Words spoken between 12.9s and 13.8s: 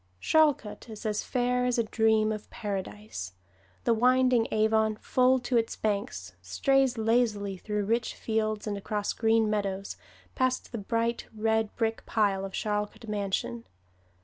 Mansion.